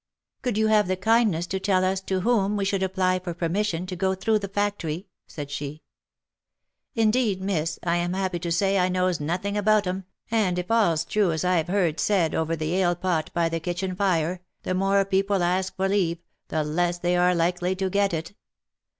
[0.41, 3.85] "Could you have the kindness to tell us to 'whom 'we should apply for permission
[3.85, 5.83] to go through the factory V said she."
[7.05, 11.05] Indeed, miss, I am happy to say I knows nothing about 'em, and if all's
[11.05, 15.05] true as I've heard said over the ale pot by the kitchen fire, the more
[15.05, 18.33] people ask for leave, the less they are likely to get it.